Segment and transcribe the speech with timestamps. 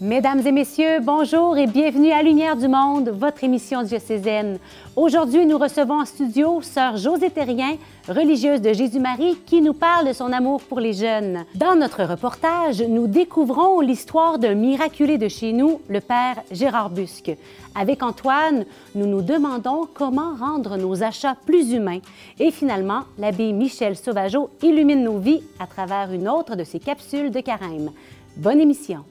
[0.00, 4.60] Mesdames et messieurs, bonjour et bienvenue à Lumière du Monde, votre émission diocésaine.
[4.94, 7.76] Aujourd'hui, nous recevons en studio Sœur Josée Terrien,
[8.06, 11.44] religieuse de Jésus-Marie, qui nous parle de son amour pour les jeunes.
[11.56, 17.32] Dans notre reportage, nous découvrons l'histoire d'un miraculé de chez nous, le Père Gérard Busque.
[17.74, 22.02] Avec Antoine, nous nous demandons comment rendre nos achats plus humains.
[22.38, 27.32] Et finalement, l'abbé Michel Sauvageau illumine nos vies à travers une autre de ses capsules
[27.32, 27.90] de carême.
[28.36, 29.04] Bonne émission!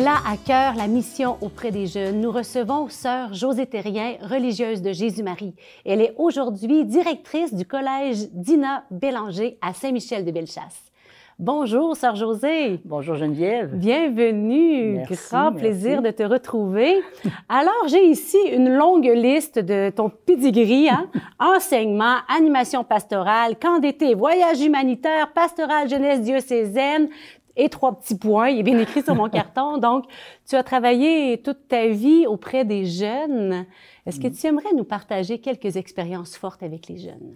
[0.00, 2.22] Elle a à cœur la mission auprès des jeunes.
[2.22, 5.52] Nous recevons Sœur Josée Terrien, religieuse de Jésus-Marie.
[5.84, 10.90] Elle est aujourd'hui directrice du collège Dina Bélanger à Saint-Michel-de-Bellechasse.
[11.38, 12.80] Bonjour, Sœur Josée.
[12.84, 13.74] Bonjour, Geneviève.
[13.74, 14.96] Bienvenue.
[14.96, 15.58] Merci, Grand merci.
[15.58, 17.00] plaisir de te retrouver.
[17.48, 21.08] Alors, j'ai ici une longue liste de ton pedigree, hein?
[21.38, 27.08] enseignement, animation pastorale, camp d'été, voyage humanitaire, pastoral jeunesse diocésaine,
[27.56, 28.48] et trois petits points.
[28.48, 29.78] Il est bien écrit sur mon carton.
[29.78, 30.04] Donc,
[30.48, 33.66] tu as travaillé toute ta vie auprès des jeunes.
[34.06, 37.34] Est-ce que tu aimerais nous partager quelques expériences fortes avec les jeunes?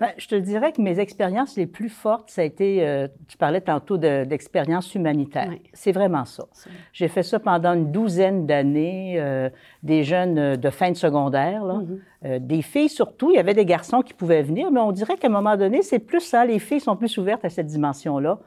[0.00, 3.36] Ben, je te dirais que mes expériences les plus fortes, ça a été, euh, tu
[3.36, 5.46] parlais tantôt de- d'expériences humanitaires.
[5.50, 5.60] Oui.
[5.72, 6.46] C'est vraiment ça.
[6.92, 9.48] J'ai fait ça pendant une douzaine d'années, euh,
[9.84, 11.80] des jeunes euh, de fin de secondaire, là.
[12.24, 13.30] Euh, des filles surtout.
[13.30, 15.80] Il y avait des garçons qui pouvaient venir, mais on dirait qu'à un moment donné,
[15.82, 18.40] c'est plus ça, les filles sont plus ouvertes à cette dimension-là.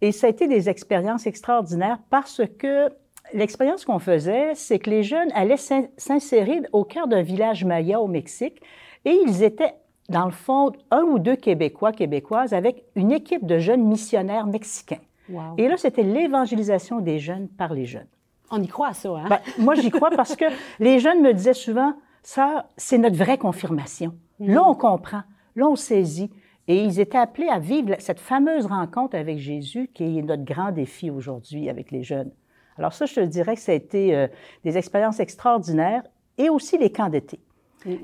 [0.00, 2.88] Et ça a été des expériences extraordinaires parce que
[3.34, 8.00] l'expérience qu'on faisait, c'est que les jeunes allaient s'in- s'insérer au cœur d'un village maya
[8.00, 8.60] au Mexique
[9.04, 9.74] et ils étaient,
[10.08, 15.00] dans le fond, un ou deux Québécois, Québécoises avec une équipe de jeunes missionnaires mexicains.
[15.28, 15.54] Wow.
[15.58, 18.06] Et là, c'était l'évangélisation des jeunes par les jeunes.
[18.50, 19.26] On y croit à ça, hein?
[19.28, 20.46] Ben, moi, j'y crois parce que
[20.80, 21.92] les jeunes me disaient souvent,
[22.22, 24.14] ça, c'est notre vraie confirmation.
[24.40, 25.22] Là, on comprend.
[25.54, 26.30] Là, on saisit.
[26.68, 30.70] Et ils étaient appelés à vivre cette fameuse rencontre avec Jésus qui est notre grand
[30.70, 32.30] défi aujourd'hui avec les jeunes.
[32.76, 34.28] Alors ça, je te dirais que ça a été euh,
[34.64, 36.04] des expériences extraordinaires
[36.36, 37.40] et aussi les camps d'été.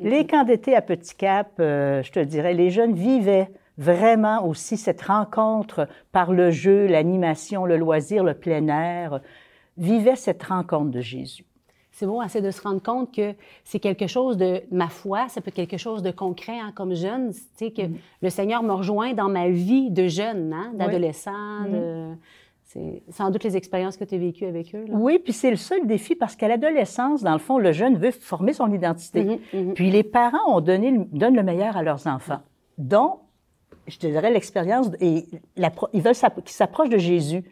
[0.02, 4.76] Les camps d'été à Petit Cap, euh, je te dirais, les jeunes vivaient vraiment aussi
[4.76, 9.20] cette rencontre par le jeu, l'animation, le loisir, le plein air,
[9.76, 11.44] vivaient cette rencontre de Jésus.
[11.96, 15.40] C'est hein, c'est de se rendre compte que c'est quelque chose de ma foi, ça
[15.40, 17.82] peut être quelque chose de concret hein, comme jeune, tu sais, que
[18.20, 21.62] le Seigneur me rejoint dans ma vie de jeune, hein, d'adolescent.
[21.70, 22.14] de-
[22.64, 24.84] C'est sans doute les expériences que tu as vécues avec eux.
[24.88, 24.94] Là.
[24.94, 28.10] Oui, puis c'est le seul défi parce qu'à l'adolescence, dans le fond, le jeune veut
[28.10, 29.22] former son identité.
[29.22, 29.74] Mhm, mhm.
[29.74, 32.40] Puis les parents ont donné, donnent le meilleur à leurs enfants,
[32.78, 33.18] dont,
[33.86, 37.44] je te dirais, l'expérience, et la pro- ils veulent qu'ils s'approchent de Jésus.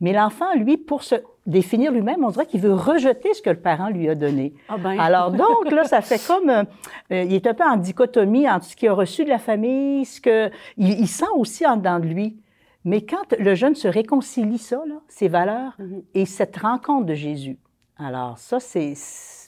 [0.00, 1.16] Mais l'enfant, lui, pour se
[1.46, 4.54] définir lui-même, on dirait qu'il veut rejeter ce que le parent lui a donné.
[4.68, 4.98] Ah ben.
[4.98, 6.48] Alors donc, là, ça fait comme...
[6.50, 6.64] euh,
[7.12, 10.04] euh, il est un peu en dichotomie entre ce qu'il a reçu de la famille,
[10.04, 10.50] ce que...
[10.76, 12.36] Il, il sent aussi en dedans de lui.
[12.84, 16.02] Mais quand le jeune se réconcilie ça, là, ses valeurs, Mhm.
[16.14, 17.58] et cette rencontre de Jésus,
[17.98, 18.94] alors ça, c'est...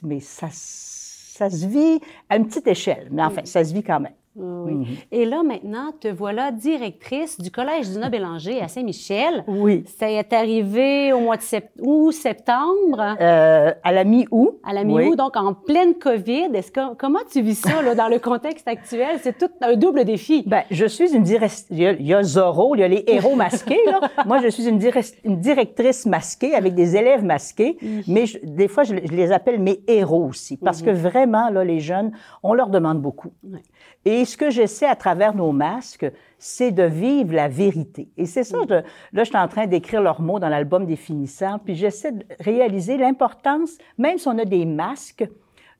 [0.03, 3.09] Mais ça, ça se vit à une petite échelle.
[3.11, 4.12] Mais enfin, ça se vit quand même.
[4.37, 4.73] Oui.
[4.75, 4.85] Mhm.
[5.13, 9.45] Et là, maintenant, te voilà directrice du Collège du Bélanger à Saint-Michel.
[9.49, 9.85] Oui.
[9.99, 14.59] Ça est arrivé au mois de sept- août, septembre, Euh, à la mi-août.
[14.65, 15.17] à la mi-août, oui.
[15.17, 16.49] donc en pleine COVID.
[16.55, 19.19] Est-ce que, comment tu vis ça là, dans le contexte actuel?
[19.23, 20.45] C'est tout un double défi.
[20.47, 21.67] Ben, je suis une directrice.
[21.71, 23.79] Il, y a- il y a Zorro, il y a les héros masqués.
[23.87, 24.01] Là.
[24.27, 28.69] Moi, je suis une, direc- une directrice masquée avec des élèves masqués, mais je- des
[28.69, 32.53] fois, je, je les appelle mes héros aussi, parce que vraiment, là, les jeunes, on
[32.55, 33.31] leur demande beaucoup.
[33.45, 33.61] Ouais.
[34.06, 38.09] Et ce que j'essaie à travers nos masques, c'est de vivre la vérité.
[38.17, 41.59] Et c'est ça, je- là, je suis en train d'écrire leurs mots dans l'album définissant,
[41.59, 45.28] puis j'essaie de réaliser l'importance, même si on a des masques,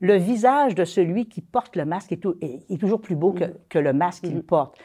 [0.01, 3.33] le visage de celui qui porte le masque est, tou- est- est toujours plus beau
[3.33, 4.77] que, que le masque qu'il porte.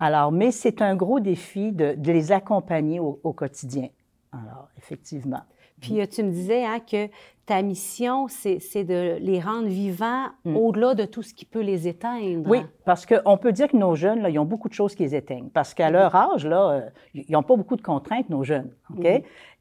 [0.00, 3.88] Alors, mais c'est un gros défi de, de les accompagner au, au quotidien.
[4.32, 5.42] Alors, effectivement.
[5.80, 7.08] Puis euh, tu me disais hein, que
[7.46, 12.46] ta mission, c'est de les rendre vivants au-delà de tout ce qui peut les éteindre.
[12.46, 12.50] Mm.
[12.50, 15.02] Oui, parce qu'on peut dire que nos jeunes, là, ils ont beaucoup de choses qui
[15.02, 15.50] les éteignent.
[15.50, 16.80] Parce qu'à leur âge, là, euh,
[17.14, 18.70] ils n'ont pas beaucoup de contraintes, nos jeunes.
[18.96, 19.06] OK?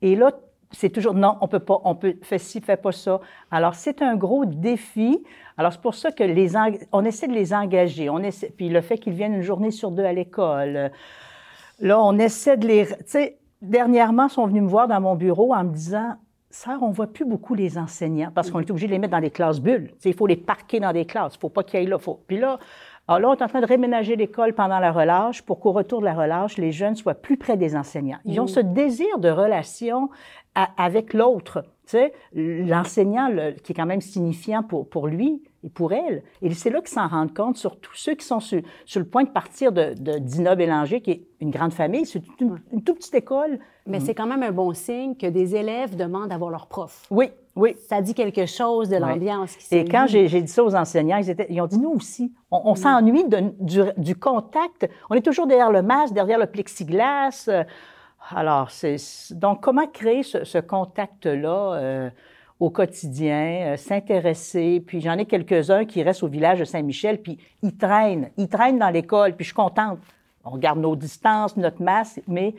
[0.01, 0.31] Et là,
[0.71, 3.19] c'est toujours non, on peut pas, on peut faire ci, fait pas ça.
[3.51, 5.23] Alors c'est un gros défi.
[5.57, 6.53] Alors c'est pour ça que les
[6.91, 8.09] on essaie de les engager.
[8.09, 10.91] On essaie, puis le fait qu'ils viennent une journée sur deux à l'école.
[11.79, 15.15] Là, on essaie de les, tu sais, dernièrement, ils sont venus me voir dans mon
[15.15, 16.15] bureau en me disant,
[16.53, 19.19] Sœur, on voit plus beaucoup les enseignants parce qu'on est obligé de les mettre dans
[19.19, 19.89] des classes bulles.
[20.05, 21.33] Il faut les parquer dans des classes.
[21.33, 21.97] Il faut pas qu'ils aillent là.
[21.97, 22.19] Faut...
[22.27, 22.59] Puis là,
[23.07, 26.01] Alors là, on est en train de réménager l'école pendant la relâche pour qu'au retour
[26.01, 28.19] de la relâche, les jeunes soient plus près des enseignants.
[28.25, 30.11] Ils ont ce désir de relation
[30.77, 31.65] avec l'autre.
[31.85, 33.29] Tu sais, l'enseignant,
[33.61, 36.23] qui est quand même signifiant pour, pour lui et pour elle.
[36.41, 39.05] Et c'est là qu'ils s'en rendent compte, sur tous ceux qui sont sur, sur le
[39.05, 42.83] point de partir de, de Dina Bélanger, qui est une grande famille, c'est une, une,
[42.83, 43.59] toute petite école.
[43.85, 47.05] Mais c'est quand même un bon signe que des élèves demandent à voir leur prof.
[47.11, 47.75] Oui, oui.
[47.89, 51.17] Ça dit quelque chose de l'ambiance qui s'est Et quand j'ai dit ça aux enseignants,
[51.17, 53.25] ils, étaient, ils ont dit, nous aussi, on, s'ennuie
[53.59, 54.89] du, du, contact.
[55.09, 57.49] On est toujours derrière le masque, derrière le plexiglas.
[58.29, 58.97] Alors, c'est
[59.31, 62.09] donc comment créer ce, contact-là euh,
[62.59, 64.81] au quotidien, euh, s'intéresser?
[64.85, 68.79] Puis j'en ai quelques-uns qui restent au village de Saint-Michel, puis ils traînent, ils traînent
[68.79, 69.99] dans l'école, puis je suis contente.
[70.45, 72.55] On garde nos distances, notre masse, mais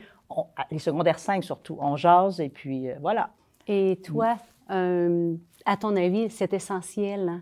[0.71, 3.29] les secondaires 5 surtout, on jase et puis euh, voilà.
[3.67, 4.35] Et toi,
[4.69, 7.41] à ton avis, c'est essentiel hein?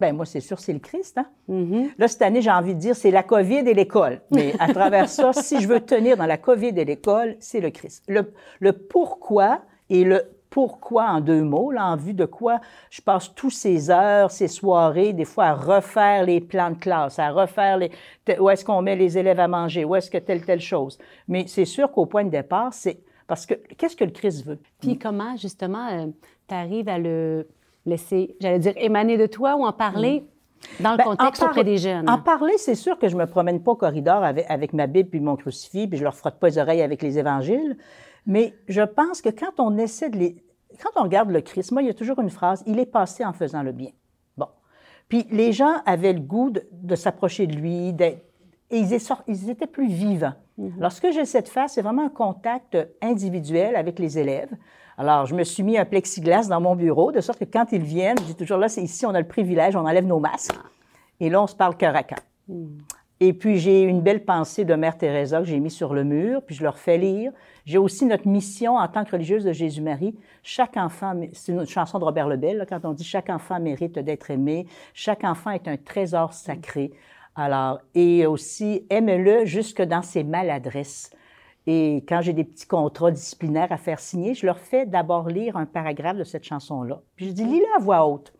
[0.00, 1.18] Ben moi, c'est sûr, c'est le Christ.
[1.18, 1.26] Hein?
[1.48, 1.90] Mm-hmm.
[1.98, 4.20] Là, cette année, j'ai envie de dire, c'est la COVID et l'école.
[4.30, 7.70] Mais à travers ça, si je veux tenir dans la COVID et l'école, c'est le
[7.70, 8.04] Christ.
[8.08, 12.60] Le, le, pourquoi et le pourquoi en deux mots, là, en vue de quoi
[12.90, 17.18] je passe tous ces heures, ces soirées, des fois à refaire les plans de classe,
[17.18, 17.90] à refaire les,
[18.38, 20.98] où est-ce qu'on met les élèves à manger, où est-ce que telle, telle chose.
[21.28, 24.58] Mais c'est sûr qu'au point de départ, c'est parce que qu'est-ce que le Christ veut?
[24.80, 26.06] Puis comment, justement, euh,
[26.48, 27.46] tu arrives à le
[27.88, 30.82] laisser, j'allais dire, émaner de toi ou en parler mm.
[30.82, 32.08] dans le ben, contexte auprès des jeunes?
[32.08, 35.10] En parler, c'est sûr que je me promène pas au corridor avec, avec, ma Bible
[35.10, 37.76] puis mon crucifix, puis je leur frotte pas les oreilles avec les évangiles.
[38.26, 40.44] Mais je pense que quand on essaie de les...
[40.82, 43.24] Quand on regarde le Christ, moi, il y a toujours une phrase, il est passé
[43.24, 43.90] en faisant le bien.
[44.36, 44.48] Bon.
[45.08, 49.88] Puis les gens avaient le goût de, s'approcher de lui, et ils, ils étaient plus
[49.88, 50.34] vivants.
[50.58, 50.78] Mm-hmm.
[50.78, 54.50] Alors, ce que j'essaie de faire, c'est vraiment un contact individuel avec les élèves.
[55.00, 57.82] Alors, je me suis mis un plexiglas dans mon bureau, de sorte que quand ils
[57.82, 60.58] viennent, je dis toujours là, c'est ici, on a le privilège, on enlève nos masques.
[61.20, 62.18] Et là, on se parle cœur à cœur.
[63.20, 66.42] Et puis, j'ai une belle pensée de Mère Teresa que j'ai mis sur le mur,
[66.44, 67.30] puis je leur fais lire.
[67.64, 70.16] J'ai aussi notre mission en tant que religieuse de Jésus-Marie.
[70.42, 74.32] Chaque enfant, c'est une chanson de Robert Lebel, quand on dit chaque enfant mérite d'être
[74.32, 76.90] aimé, chaque enfant est un trésor sacré.
[77.36, 81.10] Alors, et aussi, aime-le jusque dans ses maladresses.
[81.70, 85.58] Et quand j'ai des petits contrats disciplinaires à faire signer, je leur fais d'abord lire
[85.58, 87.02] un paragraphe de cette chanson-là.
[87.14, 88.32] Puis je dis, lis-le à voix haute.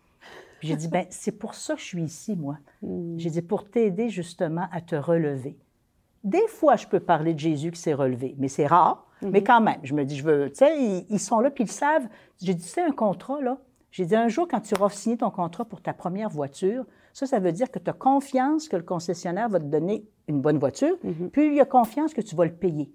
[0.58, 2.56] Puis j'ai dit, ben c'est pour ça que je suis ici, moi.
[2.80, 3.19] Hmm.
[3.19, 5.58] J'ai dit, pour t'aider justement à te relever.
[6.25, 9.06] Des fois, je peux parler de Jésus qui s'est relevé, mais c'est rare.
[9.20, 9.28] Hmm.
[9.28, 11.70] Mais quand même, je me dis, je veux, tu sais, ils, sont là, puis ils
[11.70, 12.08] savent.
[12.40, 13.58] J'ai dit, c'est un contrat, là.
[13.90, 17.26] J'ai dit, un jour, quand tu auras signé ton contrat pour ta première voiture, ça,
[17.26, 20.58] ça veut dire que tu as confiance que le concessionnaire va te donner une bonne
[20.58, 21.28] voiture, hmm.
[21.28, 22.90] puis il a confiance que tu vas le payer.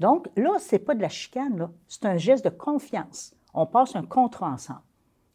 [0.00, 3.34] Donc, là, c'est pas de la chicane, C'est un geste de confiance.
[3.52, 4.80] On passe un contrat ensemble.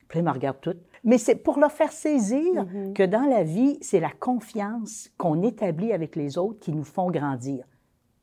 [0.07, 0.75] Puis, il me regarde tout.
[1.03, 2.93] Mais c'est pour leur faire saisir mm-hmm.
[2.93, 7.11] que dans la vie, c'est la confiance qu'on établit avec les autres qui nous font
[7.11, 7.63] grandir.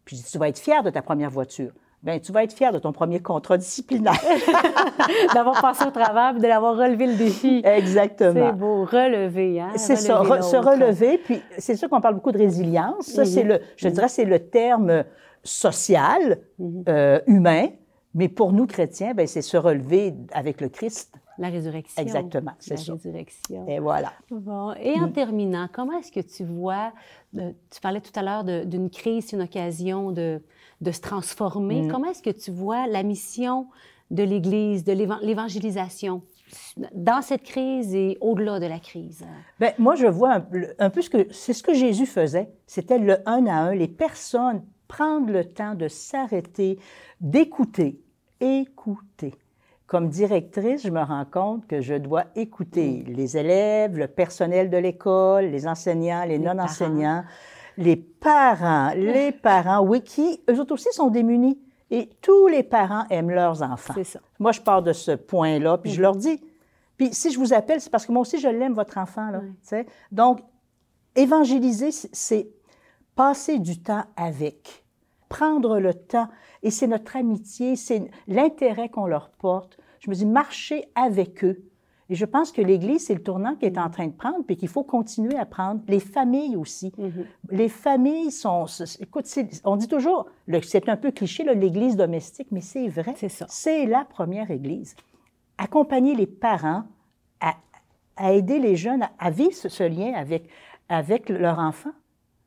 [0.05, 1.73] Puis, tu vas être fier de ta première voiture.
[2.03, 4.15] Bien, tu vas être fier de ton premier contrat disciplinaire.
[5.35, 7.62] D'avoir passé au travail de l'avoir relevé le défi.
[7.65, 8.49] Exactement.
[8.50, 9.71] C'est beau, relever, hein?
[9.77, 11.19] C'est ça, se relever.
[11.19, 13.06] Puis, c'est sûr qu'on parle beaucoup de résilience.
[13.06, 13.47] Ça, c'est mm-hmm.
[13.47, 15.05] le, je dirais, c'est le terme
[15.44, 16.85] social, mhm.
[16.89, 17.69] euh, humain,
[18.15, 21.15] mais pour nous chrétiens, ben, c'est se relever avec le Christ.
[21.39, 22.03] La résurrection.
[22.03, 22.93] Exactement, c'est ça.
[22.93, 23.67] La résurrection.
[23.67, 24.12] Et voilà.
[24.31, 24.75] Bon.
[24.75, 25.12] Et en mm.
[25.12, 26.93] terminant, comment est-ce que tu vois,
[27.39, 30.43] euh, tu parlais tout à l'heure d'une crise, une occasion de,
[30.83, 31.82] de se transformer.
[31.82, 31.89] Mm.
[31.91, 33.67] Comment est-ce que tu vois la mission
[34.11, 36.20] de l'Église, de l'évangélisation
[36.94, 39.25] dans cette crise et au-delà de la crise?
[39.58, 40.46] Bien, moi, je vois un,
[40.79, 42.51] un peu ce que c'est ce que Jésus faisait.
[42.67, 43.75] C'était le un à un.
[43.75, 46.79] Les personnes prendre le temps de s'arrêter,
[47.20, 47.99] d'écouter,
[48.41, 49.34] écouter.
[49.87, 54.77] Comme directrice, je me rends compte que je dois écouter les élèves, le personnel de
[54.77, 57.25] l'école, les enseignants, les, non-enseignants,
[57.79, 61.58] les parents, les parents, oui, qui, eux autres aussi, sont démunis.
[61.91, 63.94] Et tous les parents aiment leurs enfants.
[63.94, 64.20] C'est ça.
[64.39, 66.03] Moi, je pars de ce point-là, puis je mm.
[66.03, 66.43] leur dis.
[66.99, 69.31] Puis si je vous appelle, c'est parce que moi aussi, je l'aime, votre enfant.
[69.31, 69.41] Là,
[70.11, 70.41] Donc,
[71.17, 72.49] évangéliser, c'est
[73.15, 74.81] passer du temps avec
[75.32, 76.29] prendre le temps.
[76.62, 79.79] Et c'est notre amitié, c'est l'intérêt qu'on leur porte.
[80.01, 81.65] Je me dis, marcher avec eux.
[82.10, 84.56] Et je pense que l'Église, c'est le tournant qui est en train de prendre, puis
[84.56, 85.81] qu'il faut continuer à prendre.
[85.89, 86.93] Les familles aussi.
[86.98, 87.24] Mm-hmm.
[87.51, 88.67] Les familles sont...
[89.01, 89.27] Écoute,
[89.65, 90.27] on dit toujours,
[90.62, 93.15] c'est un peu cliché, l'Église domestique, mais c'est vrai.
[93.17, 93.46] C'est ça.
[93.48, 94.94] C'est la première Église.
[95.56, 96.82] Accompagner les parents
[97.41, 97.55] à,
[98.17, 100.51] à aider les jeunes à, vivre ce, ce, lien avec,
[100.91, 101.93] avec leur enfant.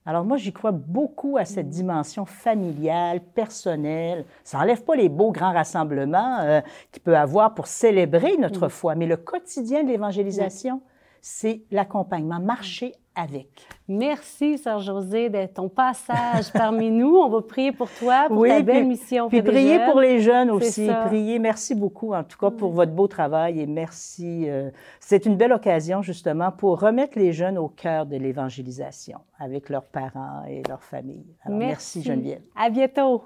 [0.07, 4.25] Alors moi, j'y crois beaucoup à cette dimension familiale, personnelle.
[4.43, 8.93] Ça n'enlève pas les beaux grands rassemblements euh, qu'il peut avoir pour célébrer notre foi,
[8.93, 10.81] mais le quotidien de l'évangélisation,
[11.21, 13.67] c'est l'accompagnement, marcher avec.
[13.87, 17.15] Merci, Sœur José, de ton passage parmi nous.
[17.15, 19.29] On va prier pour toi, pour ta belle mission.
[19.29, 20.89] Puis prier pour les jeunes aussi.
[21.05, 21.39] Prier.
[21.39, 24.49] Merci beaucoup, en tout cas, pour votre beau travail et merci.
[24.49, 24.69] Euh,
[24.99, 29.85] c'est une belle occasion, justement, pour remettre les jeunes au cœur de l'évangélisation avec leurs
[29.85, 31.25] parents et leurs familles.
[31.47, 31.57] merci.
[31.57, 32.41] merci, Geneviève.
[32.55, 33.23] À bientôt.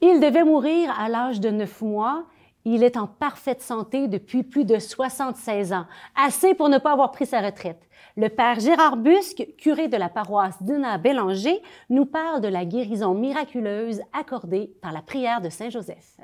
[0.00, 2.24] Il devait mourir à l'âge de neuf mois.
[2.64, 7.12] Il est en parfaite santé depuis plus de 76 ans, assez pour ne pas avoir
[7.12, 7.80] pris sa retraite.
[8.18, 13.12] Le père Gérard Busque, curé de la paroisse d'Una Bélanger, nous parle de la guérison
[13.12, 16.16] miraculeuse accordée par la prière de Saint Joseph.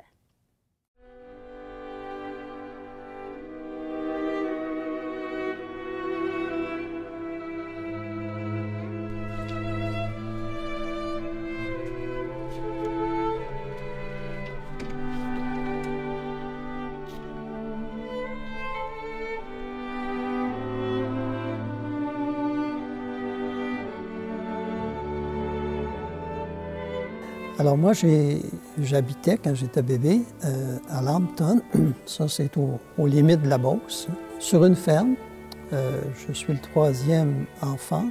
[27.77, 27.93] Moi,
[28.81, 31.61] j'habitais quand j'étais bébé euh, à Lambton,
[32.05, 34.07] ça c'est aux limites de la Beauce,
[34.39, 35.15] sur une ferme.
[35.71, 38.05] Euh, je suis le troisième enfant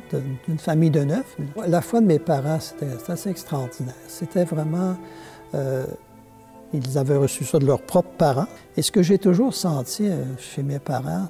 [0.48, 1.36] d'une famille de neuf.
[1.66, 3.94] La foi de mes parents, c'était assez extraordinaire.
[4.08, 4.96] C'était vraiment...
[5.54, 5.84] Euh,
[6.72, 8.48] ils avaient reçu ça de leurs propres parents.
[8.76, 11.28] Et ce que j'ai toujours senti chez mes parents,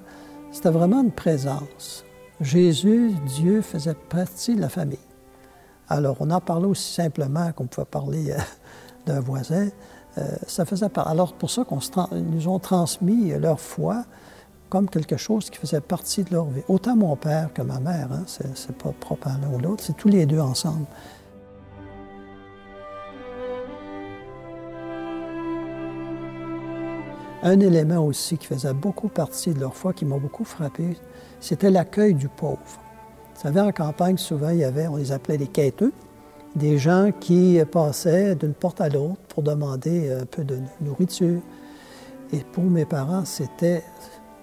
[0.53, 2.05] c'était vraiment une présence.
[2.41, 4.99] Jésus, Dieu faisait partie de la famille.
[5.93, 8.39] Alors, on en parlait aussi simplement qu'on pouvait parler euh,
[9.07, 9.69] d'un voisin.
[10.17, 10.87] Euh, ça faisait.
[10.97, 11.81] Alors, pour ça qu'on
[12.15, 14.05] nous ont transmis leur foi
[14.71, 16.63] comme quelque chose qui faisait partie de leur vie.
[16.67, 19.95] Autant mon père que ma mère, hein, c'est pas propre à l'un ou l'autre, c'est
[19.95, 20.87] tous les deux ensemble.
[27.43, 30.97] Un élément aussi qui faisait beaucoup partie de leur foi, qui m'a beaucoup frappé,
[31.39, 32.81] c'était l'accueil du pauvre.
[33.35, 35.93] Vous savez, en campagne, souvent, il y avait, on les appelait les quêteux,
[36.55, 41.41] des gens qui passaient d'une porte à l'autre pour demander un peu de nourriture.
[42.33, 43.83] Et pour mes parents, c'était.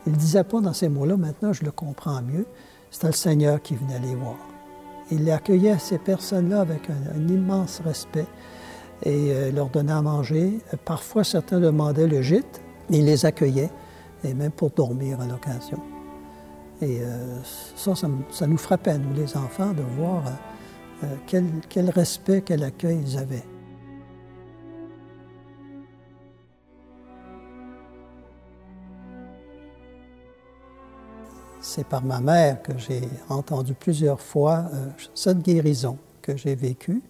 [0.06, 2.46] Ils ne disaient pas dans ces mots-là, maintenant je le comprends mieux,
[2.90, 4.38] c'était le Seigneur qui venait les voir.
[5.12, 8.26] Il accueillait ces personnes-là avec un, immense respect
[9.04, 10.60] et euh, leur donnait à manger.
[10.86, 13.70] Parfois, certains demandaient le gîte, il les accueillait,
[14.24, 15.80] et même pour dormir à l'occasion.
[16.82, 17.42] Et euh,
[17.76, 20.24] ça, ça, nous frappait, nous les enfants, de voir
[21.04, 23.44] euh, quel, respect, quel accueil ils avaient.
[31.60, 37.02] C'est par ma mère que j'ai entendu plusieurs fois euh, cette guérison que j'ai vécue.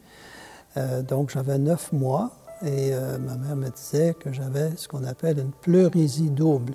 [1.07, 2.31] donc j'avais neuf mois
[2.63, 6.73] et ma mère me disait que j'avais ce qu'on appelle une pleurésie double.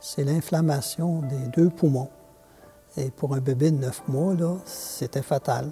[0.00, 2.10] C'est l'inflammation des deux poumons.
[2.98, 5.70] Et pour un bébé de neuf mois, c'était fatal.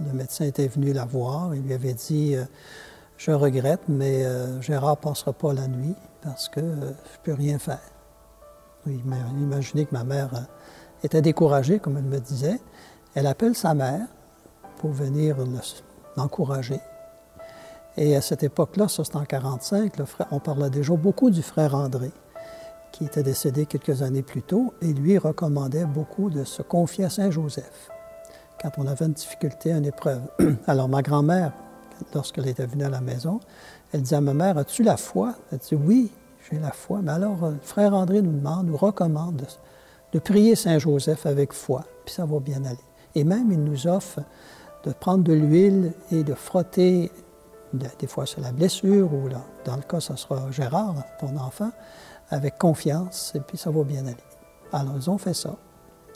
[0.00, 1.54] Le médecin était venu la voir.
[1.54, 2.44] Il lui avait dit euh,
[3.16, 7.22] Je regrette, mais euh, Gérard ne passera pas la nuit parce que euh, je ne
[7.22, 7.78] peux rien faire.
[8.86, 9.00] Oui,
[9.38, 10.30] imaginez que ma mère
[11.04, 12.60] était découragée, comme elle me disait.
[13.14, 14.08] Elle appelle sa mère
[14.78, 15.36] pour venir
[16.16, 16.80] l'encourager.
[17.96, 19.92] Et à cette époque-là, ça c'était en 1945,
[20.32, 22.10] on parlait déjà beaucoup du frère André
[22.94, 27.10] qui était décédé quelques années plus tôt, et lui recommandait beaucoup de se confier à
[27.10, 27.90] Saint Joseph
[28.62, 30.22] quand on avait une difficulté, une épreuve.
[30.68, 31.52] Alors ma grand-mère,
[32.14, 33.40] lorsqu'elle était venue à la maison,
[33.92, 35.34] elle disait à ma mère, as-tu la foi?
[35.52, 36.10] Elle dit, oui,
[36.48, 37.00] j'ai la foi.
[37.02, 39.42] Mais alors, euh, frère André nous demande, nous recommande
[40.12, 42.78] de, prier Saint Joseph avec foi, puis ça va bien aller.
[43.16, 44.20] Et même, il nous offre
[44.84, 47.10] de prendre de l'huile et de frotter,
[47.72, 51.70] des fois sur la blessure, ou là, dans le cas, ce sera Gérard, ton enfant,
[52.34, 54.16] avec confiance, et puis ça va bien aller.
[54.72, 55.56] Alors, ils ont fait ça.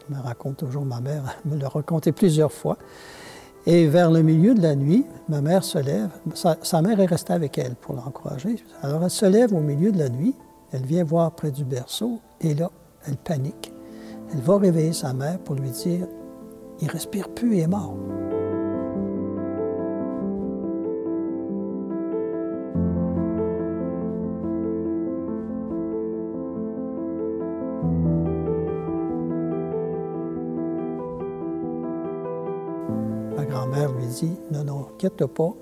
[0.08, 2.76] Je me raconte toujours, ma mère me l'a raconté plusieurs fois.
[3.66, 6.08] Et vers le milieu de la nuit, ma mère se lève.
[6.34, 8.56] Sa, mère est restée avec elle pour l'encourager.
[8.82, 10.34] Alors, elle se lève au milieu de la nuit.
[10.72, 12.18] Elle vient voir près du berceau.
[12.40, 12.70] Et là,
[13.06, 13.72] elle panique.
[14.32, 16.06] Elle va réveiller sa mère pour lui dire
[16.80, 17.94] Il respire plus, il est mort.
[34.50, 35.54] Non, non, inquiète pas,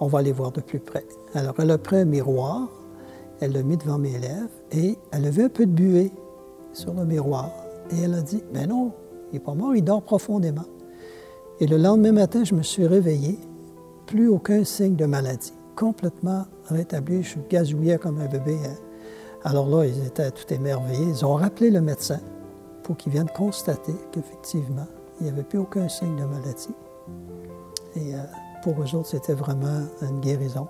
[0.00, 1.06] on va aller voir de plus près.
[1.34, 2.68] Alors, elle a pris un miroir,
[3.40, 6.12] elle l'a mis devant mes lèvres et elle avait un peu de buée
[6.72, 7.50] sur le miroir.
[7.90, 8.92] Et elle a dit Mais non,
[9.30, 10.64] il n'est pas mort, il dort profondément.
[11.60, 13.38] Et le lendemain matin, je me suis réveillé,
[14.06, 17.22] plus aucun signe de maladie, complètement rétabli.
[17.22, 18.56] Je gazouillais comme un bébé.
[18.64, 18.74] Hein.
[19.44, 21.06] Alors là, ils étaient tout émerveillés.
[21.08, 22.20] Ils ont rappelé le médecin
[22.82, 24.86] pour qu'il vienne constater qu'effectivement,
[25.20, 26.74] il n'y avait plus aucun signe de maladie.
[27.96, 28.14] Et
[28.62, 30.68] pour eux autres, c'était vraiment une guérison.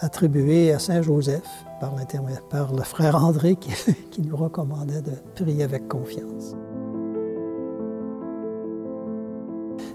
[0.00, 1.48] attribuée à Saint Joseph
[1.80, 3.56] par, le frère André
[4.10, 6.54] qui, nous recommandait de prier avec confiance.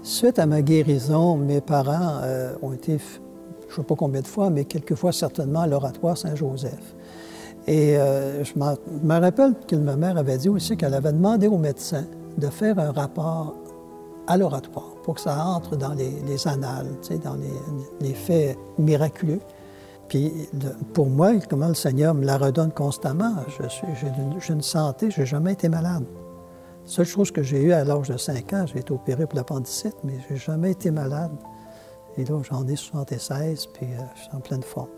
[0.02, 4.26] Suite à ma guérison, mes parents euh, ont été, je ne sais pas combien de
[4.26, 6.94] fois, mais quelques fois certainement à l'oratoire Saint-Joseph.
[7.66, 11.56] Et euh, je me rappelle que ma mère avait dit aussi qu'elle avait demandé au
[11.56, 12.04] médecin
[12.36, 13.54] de faire un rapport
[14.26, 16.88] à l'oratoire pour que ça entre dans les, annales,
[17.22, 17.36] dans
[18.00, 19.40] les, faits miraculeux.
[20.08, 20.32] Puis
[20.92, 25.52] pour moi, comment le Seigneur me la redonne constamment, j'ai une, santé, je n'ai jamais
[25.52, 26.04] été malade.
[26.84, 29.36] La seule chose que j'ai eue à l'âge de 5 ans, j'ai été opéré pour
[29.36, 31.32] l'appendicite, mais je n'ai jamais été malade.
[32.16, 34.90] Et là, j'en ai 76, puis euh, je suis en pleine forme.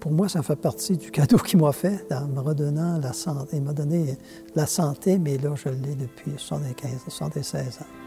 [0.00, 3.56] Pour moi, ça fait partie du cadeau qu'il m'a fait en me redonnant la santé.
[3.56, 4.18] Il m'a donné
[4.54, 8.03] la santé, mais là, je l'ai depuis 75, 76 ans.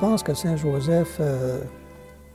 [0.00, 1.60] Pense que Saint-Joseph, il euh,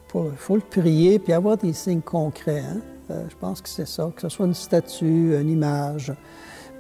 [0.08, 2.60] faut, le prier puis avoir des signes concrets.
[2.62, 2.82] Hein.
[3.12, 6.14] Euh, je pense que c'est ça, que ce soit une statue, une image,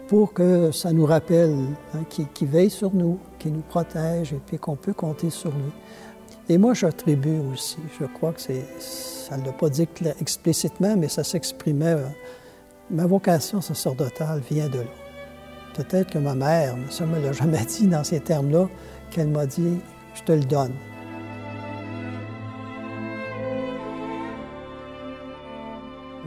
[0.08, 1.56] pour que ça nous rappelle
[1.94, 5.72] hein, qu'il veille sur nous, qu'il nous protège et puis qu'on peut compter sur lui.
[6.50, 9.88] Et moi, j'attribue aussi, je crois que c'est, ça ne l'a pas dit
[10.20, 11.94] explicitement, mais ça s'exprimait.
[11.94, 12.08] Euh,
[12.90, 14.86] ma vocation sacerdotale vient de là.
[15.76, 18.68] Peut-être que ma mère, ça ne me l'a jamais dit dans ces termes-là,
[19.12, 19.78] qu'elle m'a dit
[20.20, 20.74] je te le donne.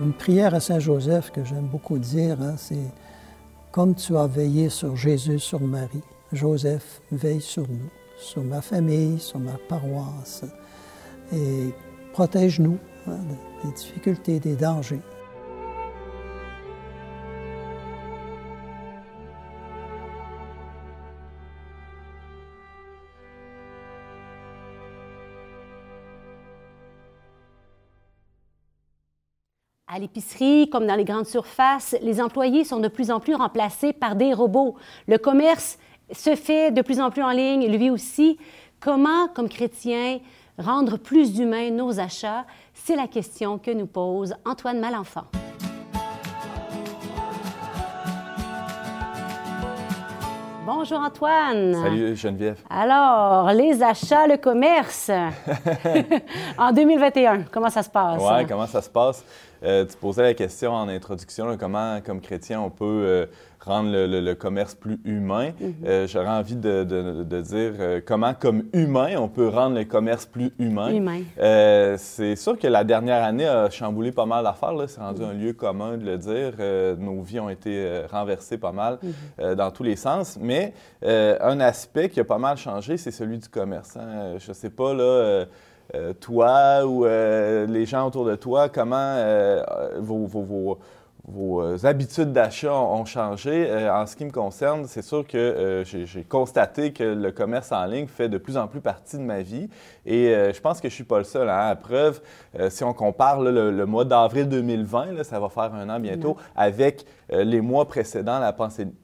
[0.03, 2.91] Une prière à Saint Joseph que j'aime beaucoup dire, hein, c'est
[3.71, 9.19] Comme tu as veillé sur Jésus, sur Marie, Joseph veille sur nous, sur ma famille,
[9.19, 10.45] sur ma paroisse,
[11.33, 11.71] et
[12.13, 13.19] protège-nous hein,
[13.65, 15.01] des difficultés, des dangers.
[29.95, 33.93] À l'épicerie, comme dans les grandes surfaces, les employés sont de plus en plus remplacés
[33.93, 34.75] par des robots.
[35.07, 35.77] Le commerce
[36.11, 38.39] se fait de plus en plus en ligne, lui aussi.
[38.81, 40.19] Comment, comme chrétiens,
[40.57, 42.47] rendre plus humains nos achats?
[42.73, 45.25] C'est la question que nous pose Antoine Malenfant.
[50.65, 51.75] Bonjour Antoine.
[51.75, 52.61] Salut Geneviève.
[52.71, 55.11] Alors, les achats, le commerce.
[56.59, 58.23] en 2021, comment ça se passe?
[58.23, 59.25] Oui, comment ça se passe?
[59.65, 63.27] Euh, tu posais la question en introduction, comment, comme chrétien, on peut euh,
[63.65, 65.53] rendre le, commerce plus humain.
[65.61, 65.75] Mhm.
[65.87, 70.91] Euh, j'aurais envie de, dire comment, comme humain, on peut rendre le commerce plus humain.
[70.91, 71.23] humain.
[71.97, 74.73] c'est sûr que la dernière année a chamboulé pas mal d'affaires.
[74.87, 76.53] C'est rendu un lieu commun de le dire.
[76.99, 79.55] nos vies ont été renversées pas mal mhm.
[79.55, 80.39] dans tous les sens.
[80.41, 80.73] Mais
[81.05, 83.97] un aspect qui a pas mal changé, c'est celui du commerce.
[83.97, 84.39] Hein.
[84.39, 85.47] Je sais pas, là
[85.95, 89.63] euh, toi ou euh, les gens autour de toi, comment euh,
[89.99, 90.79] vos, vos
[91.29, 93.71] euh, habitudes d'achat ont changé.
[93.71, 97.71] Euh, en ce qui me concerne, c'est sûr que euh, j'ai constaté que le commerce
[97.71, 99.69] en ligne fait de plus en plus partie de ma vie.
[100.05, 101.49] Et je pense que je ne suis pas le seul.
[101.49, 101.69] Hein.
[101.69, 102.21] À preuve,
[102.71, 107.61] si on compare le, mois d'avril 2020, ça va faire un an bientôt, avec les
[107.61, 108.55] mois précédents la,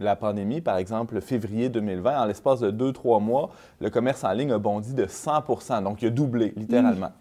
[0.00, 3.50] la, pandémie, par exemple février 2020, en l'espace de deux, trois mois,
[3.80, 7.12] le commerce en ligne a bondi de 100% Donc, il a doublé, littéralement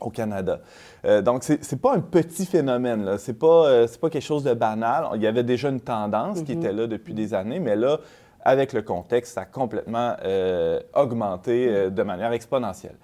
[0.00, 0.60] au Canada.
[1.04, 4.44] Euh, donc, ce n'est pas un petit phénomène, ce n'est pas, euh, pas quelque chose
[4.44, 5.06] de banal.
[5.14, 6.62] Il y avait déjà une tendance qui mhm.
[6.62, 7.98] était là depuis des années, mais là,
[8.40, 12.96] avec le contexte, ça a complètement euh, augmenté de manière exponentielle.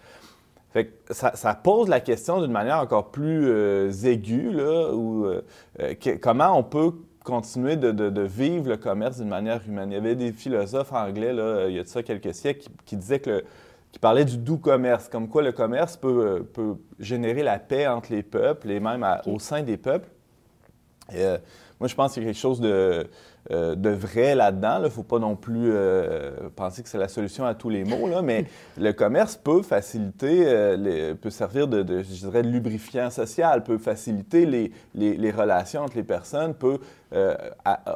[0.73, 5.27] Fait ça, pose la question d'une manière encore plus aiguë, là, où,
[6.21, 6.93] comment on peut
[7.25, 9.91] continuer de, vivre le commerce d'une manière humaine.
[9.91, 12.71] Il y avait des philosophes anglais, là, il y a de ça quelques siècles, qui,
[12.87, 13.45] qui disaient que le,
[13.93, 17.87] qui parlait du doux commerce, comme quoi le commerce peut, euh, peut générer la paix
[17.87, 20.09] entre les peuples et même au sein des peuples.
[21.15, 21.39] Euh,
[21.81, 23.09] moi, je pense qu'il y a quelque chose de,
[23.51, 24.77] euh, de vrai là-dedans.
[24.79, 25.73] Il ne faut pas non plus
[26.57, 28.45] penser que c'est la solution à tous les maux, là, mais
[28.79, 30.45] le commerce peut faciliter,
[31.21, 35.97] peut servir de, je dirais, de lubrifiant social, peut faciliter les, les, les, relations entre
[35.97, 36.79] les personnes, peut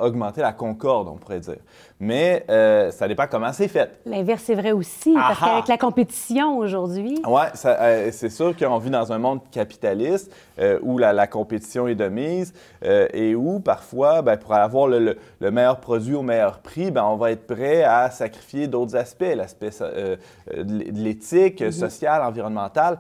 [0.01, 1.59] augmenter la concorde, on pourrait dire
[2.01, 3.99] mais euh, ça dépend comment c'est fait.
[4.05, 7.21] L'inverse est vrai aussi, parce qu'avec la compétition aujourd'hui.
[7.27, 11.95] Oui, euh, c'est sûr qu'on vit dans un monde capitaliste euh, où la, compétition est
[11.95, 17.03] de mise et où, parfois, ben, pour avoir le, meilleur produit au meilleur prix, ben,
[17.03, 20.17] on va être prêt à sacrifier d'autres aspects, l'aspect euh,
[20.49, 21.73] de l'éthique, mm-hmm.
[21.73, 22.99] sociale, environnementale.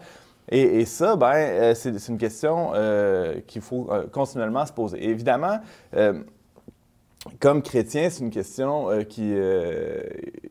[0.51, 5.09] Et, ça, ben, euh, c'est une question euh, qu'il faut continuellement se poser.
[5.09, 5.61] évidemment,
[7.41, 10.03] comme chrétien, c'est une question euh, euh,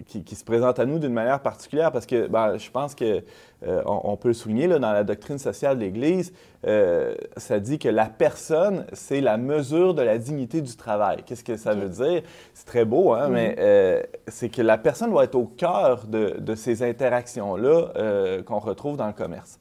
[0.07, 3.21] qui, qui, se présente à nous d'une manière particulière parce que ben, je pense qu'on
[3.67, 6.33] euh, on peut le souligner là, dans la doctrine sociale de l'Église,
[7.37, 11.17] ça dit que la personne, c'est la mesure de la dignité du travail.
[11.25, 12.23] Qu'est-ce que ça veut dire?
[12.53, 14.05] C'est très beau, hein, mais mm-hmm.
[14.29, 19.07] c'est que la personne doit être au cœur de, de ces interactions-là qu'on retrouve dans
[19.07, 19.59] le commerce.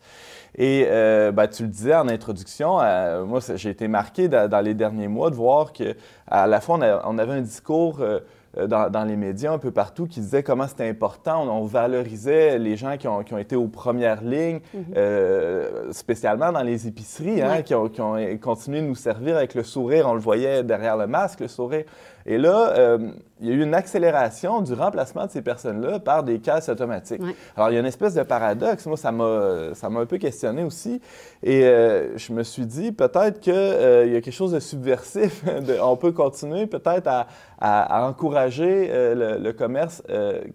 [0.56, 4.74] Et euh, ben, tu le disais en introduction, euh, moi, j'ai été marqué dans les
[4.74, 8.20] derniers mois de voir qu'à la fois, on, avait un discours euh,
[8.66, 11.42] dans, les médias un peu partout qui disait comment c'était important.
[11.48, 15.92] On, valorisait les gens qui ont, été aux premières lignes, mm-hmm.
[15.92, 19.62] spécialement dans les épiceries, hein, qui, ont, qui, ont, continué de nous servir avec le
[19.62, 20.06] sourire.
[20.06, 21.84] On le voyait derrière le masque, le sourire.
[22.26, 22.98] Et là, euh,
[23.40, 27.20] il y a eu une accélération du remplacement de ces personnes-là par des caisses automatiques.
[27.56, 28.86] Alors, il y a une espèce de paradoxe.
[28.86, 31.00] Moi, ça m'a, ça m'a un peu questionné aussi.
[31.42, 35.42] Et euh, je me suis dit, peut-être qu'il euh, y a quelque chose de subversif.
[35.82, 40.02] on peut continuer peut-être à, encourager le, commerce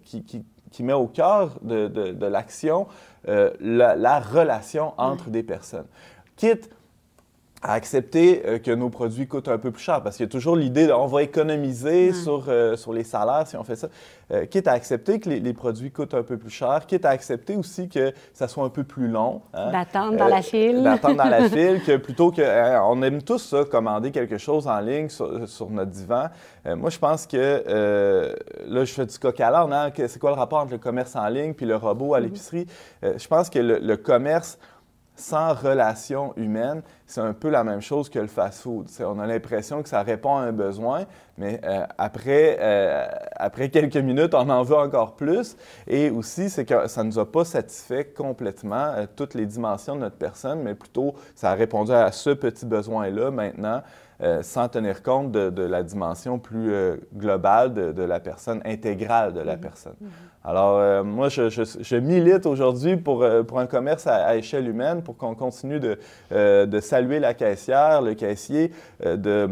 [0.04, 2.86] qui, qui, met au cœur de, de, l'action
[3.26, 5.86] la, relation entre des personnes.
[6.36, 6.70] Quitte
[7.62, 10.30] à accepter euh, que nos produits coûtent un peu plus cher, parce qu'il y a
[10.30, 13.88] toujours l'idée qu'on va économiser sur, euh, sur les salaires si on fait ça.
[14.30, 17.56] Euh, quitte à accepter que les, produits coûtent un peu plus cher, quitte à accepter
[17.56, 19.40] aussi que ça soit un peu plus long.
[19.54, 19.72] Hein.
[19.72, 20.82] D'attendre dans la file.
[20.82, 22.42] D'attendre dans la file, que plutôt que...
[22.42, 26.26] Hein, on aime tous ça, commander quelque chose en ligne sur, notre divan.
[26.76, 28.34] moi, je pense que...
[28.66, 29.72] là, je fais du coq à l'âne.
[29.72, 32.22] Hein, c'est quoi le rapport entre le commerce en ligne puis le robot à mm-hmm.
[32.22, 32.66] l'épicerie?
[33.02, 34.58] je pense que le commerce
[35.18, 38.86] sans relation humaine, c'est un peu la même chose que le fast-food.
[39.00, 43.96] On a l'impression que ça répond à un besoin, mais euh, après, euh, après quelques
[43.96, 45.56] minutes, on en veut encore plus.
[45.86, 49.96] Et aussi, c'est que ça ne nous a pas satisfait complètement euh, toutes les dimensions
[49.96, 53.82] de notre personne, mais plutôt, ça a répondu à ce petit besoin-là maintenant.
[54.20, 59.38] Euh, sans tenir compte de, la dimension plus euh, globale de, la personne, intégrale de
[59.38, 59.60] la mhm.
[59.60, 59.94] personne.
[60.00, 60.08] Mhm.
[60.42, 65.36] Alors, euh, moi, je, milite aujourd'hui pour, pour, un commerce à, échelle humaine, pour qu'on
[65.36, 65.98] continue de,
[66.32, 68.72] de, saluer la caissière, le caissier,
[69.04, 69.48] de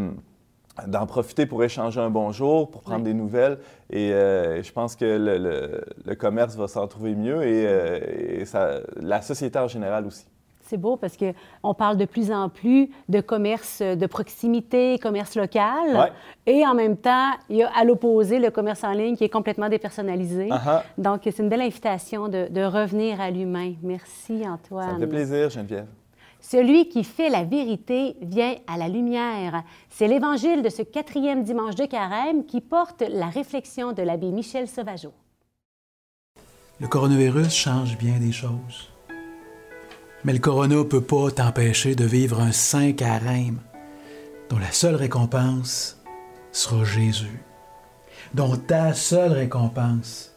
[0.87, 3.59] d'en profiter pour échanger un bonjour, pour prendre des nouvelles.
[3.89, 9.23] Et je pense que le, le, commerce va s'en trouver mieux et, et ça, la
[9.23, 10.27] société en général aussi.
[10.69, 16.13] C'est beau parce qu'on parle de plus en plus de commerce de proximité, commerce local.
[16.47, 19.29] Et en même temps, il y a à l'opposé le commerce en ligne qui est
[19.29, 20.49] complètement dépersonnalisé.
[20.49, 20.83] Uh-huh.
[20.99, 23.75] Donc, c'est une belle invitation de, de revenir à l'humain.
[23.83, 24.89] Merci, Antoine.
[24.89, 25.87] Ça me fait plaisir, Geneviève.
[26.41, 29.63] Celui qui fait la vérité vient à la lumière.
[29.89, 34.69] C'est l'évangile de ce quatrième dimanche de carême qui porte la réflexion de l'abbé Michel
[34.69, 35.13] Sauvageau.
[36.79, 38.91] Le coronavirus change bien des choses.
[40.27, 43.61] Mais le corona ne peut pas t'empêcher de vivre un saint carême
[44.51, 46.03] dont la seule récompense
[46.51, 47.45] sera Jésus,
[48.35, 50.33] dont ta seule récompense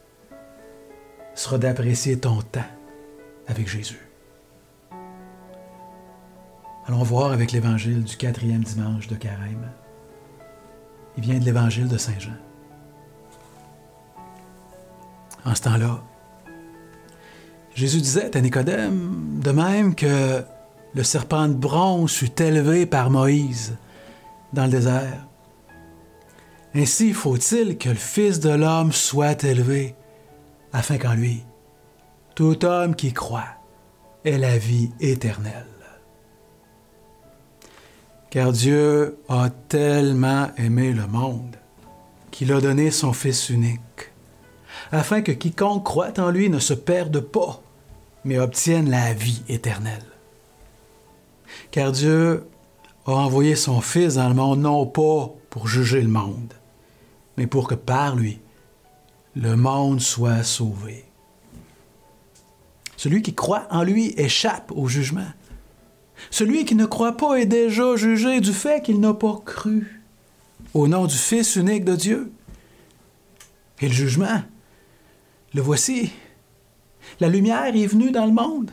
[1.33, 2.61] sera d'apprécier ton temps
[3.47, 4.07] avec Jésus.
[6.85, 9.71] Allons voir avec l'évangile du quatrième dimanche de Carême.
[11.17, 12.37] Il vient de l'évangile de Saint Jean.
[15.45, 15.99] En ce temps-là,
[17.79, 20.43] Jésus disait à Nicodème, de même que
[20.93, 23.77] le serpent de bronze fut élevé par Moïse
[24.51, 25.25] dans le désert.
[26.75, 29.95] Ainsi faut-il que le Fils de l'homme soit élevé,
[30.73, 31.45] afin qu'en lui,
[32.35, 33.55] tout homme qui croit
[34.25, 35.53] ait la vie éternelle.
[38.29, 41.55] Car Dieu a tellement aimé le monde
[42.29, 44.11] qu'il a donné son Fils unique,
[44.91, 47.61] afin que quiconque croit en lui ne se perde pas,
[48.23, 50.05] mais obtiennent la vie éternelle.
[51.71, 52.47] Car Dieu
[53.05, 56.53] a envoyé son Fils dans le monde non pas pour juger le monde,
[57.37, 58.39] mais pour que par lui,
[59.35, 61.05] le monde soit sauvé.
[62.97, 65.31] Celui qui croit en lui échappe au jugement.
[66.31, 70.01] Celui qui ne croit pas est déjà jugé du fait qu'il n'a pas cru
[70.73, 72.31] au nom du Fils unique de Dieu.
[73.79, 74.41] Et le jugement,
[75.53, 76.11] le voici,
[77.19, 78.71] la lumière est venue dans le monde.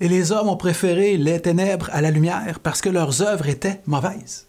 [0.00, 3.80] Et les hommes ont préféré les ténèbres à la lumière parce que leurs œuvres étaient
[3.86, 4.46] mauvaises.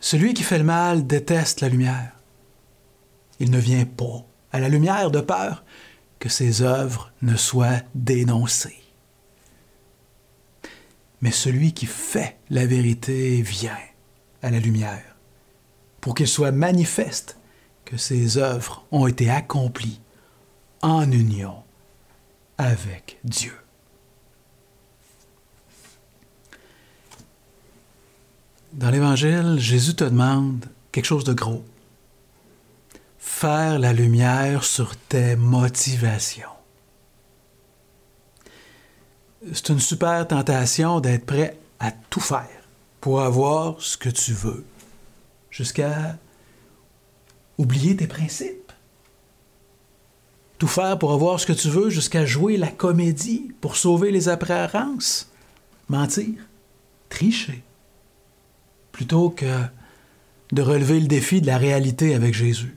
[0.00, 2.12] Celui qui fait le mal déteste la lumière.
[3.40, 5.64] Il ne vient pas à la lumière de peur
[6.18, 8.82] que ses œuvres ne soient dénoncées.
[11.20, 13.76] Mais celui qui fait la vérité vient
[14.42, 15.16] à la lumière,
[16.00, 17.38] pour qu'il soit manifeste
[17.84, 20.00] que ses œuvres ont été accomplies
[20.82, 21.62] en union
[22.56, 23.54] avec Dieu.
[28.72, 31.64] Dans l'Évangile, Jésus te demande quelque chose de gros.
[33.18, 36.48] Faire la lumière sur tes motivations.
[39.52, 42.68] C'est une super tentation d'être prêt à tout faire
[43.00, 44.64] pour avoir ce que tu veux,
[45.50, 46.18] jusqu'à
[47.56, 48.67] oublier tes principes.
[50.68, 55.30] Faire pour avoir ce que tu veux, jusqu'à jouer la comédie pour sauver les apparences,
[55.88, 56.34] mentir,
[57.08, 57.62] tricher,
[58.92, 59.46] plutôt que
[60.52, 62.76] de relever le défi de la réalité avec Jésus.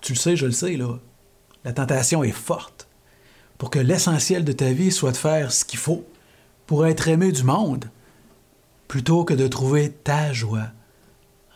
[0.00, 0.98] Tu le sais, je le sais, là.
[1.64, 2.86] La tentation est forte
[3.58, 6.06] pour que l'essentiel de ta vie soit de faire ce qu'il faut
[6.66, 7.90] pour être aimé du monde,
[8.86, 10.68] plutôt que de trouver ta joie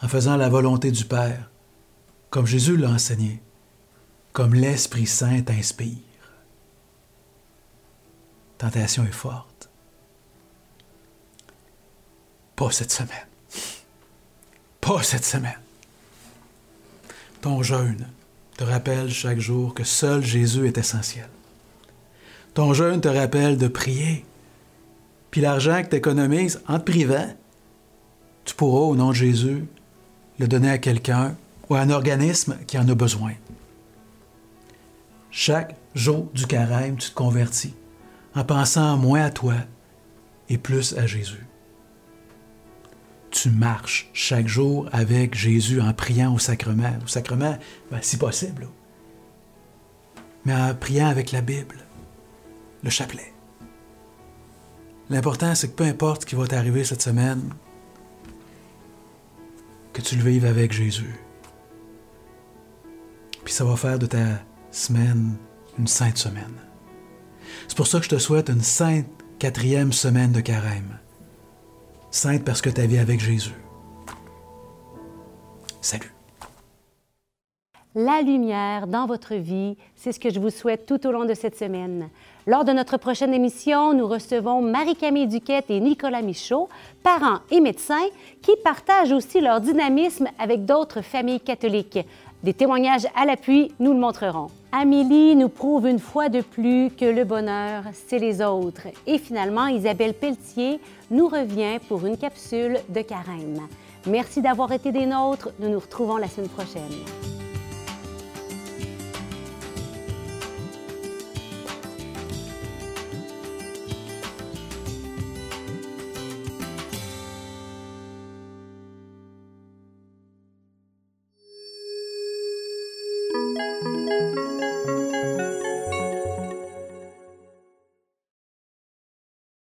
[0.02, 1.49] en faisant la volonté du Père,
[2.30, 3.40] comme Jésus l'a enseigné,
[4.32, 5.98] comme l'Esprit Saint t'inspire.
[8.56, 9.68] Tentation est forte.
[12.54, 13.26] Pas cette semaine.
[14.80, 15.58] Pas cette semaine.
[17.40, 18.06] Ton jeûne
[18.56, 21.28] te rappelle chaque jour que seul Jésus est essentiel.
[22.54, 24.24] Ton jeûne te rappelle de prier.
[25.30, 27.34] Puis l'argent que tu économises en te privant,
[28.44, 29.64] tu pourras, au nom de Jésus,
[30.38, 31.36] le donner à quelqu'un
[31.70, 33.32] ou à un organisme qui en a besoin.
[35.30, 37.74] Chaque jour du carême, tu te convertis
[38.34, 39.54] en pensant moins à toi
[40.48, 41.46] et plus à Jésus.
[43.30, 46.92] Tu marches chaque jour avec Jésus en priant au sacrement.
[47.04, 47.56] Au sacrement,
[47.90, 48.68] ben, si possible,
[50.44, 51.76] mais en priant avec la Bible,
[52.82, 53.32] le chapelet.
[55.10, 57.52] L'important, c'est que peu importe ce qui va t'arriver cette semaine,
[59.92, 61.20] que tu le vives avec Jésus.
[63.50, 64.38] Puis ça va faire de ta
[64.70, 65.34] semaine
[65.76, 66.54] une sainte semaine.
[67.66, 69.08] C'est pour ça que je te souhaite une sainte
[69.40, 71.00] quatrième semaine de carême.
[72.12, 73.50] Sainte parce que tu vie avec Jésus.
[75.80, 76.12] Salut.
[77.96, 81.34] La lumière dans votre vie, c'est ce que je vous souhaite tout au long de
[81.34, 82.08] cette semaine.
[82.46, 86.68] Lors de notre prochaine émission, nous recevons Marie-Camille Duquette et Nicolas Michaud,
[87.02, 88.06] parents et médecins,
[88.42, 91.98] qui partagent aussi leur dynamisme avec d'autres familles catholiques.
[92.42, 94.46] Des témoignages à l'appui, nous le montrerons.
[94.72, 98.86] Amélie nous prouve une fois de plus que le bonheur, c'est les autres.
[99.06, 103.60] Et finalement, Isabelle Pelletier nous revient pour une capsule de carême.
[104.06, 105.50] Merci d'avoir été des nôtres.
[105.58, 107.49] Nous nous retrouvons la semaine prochaine.